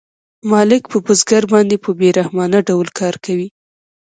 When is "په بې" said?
1.83-2.09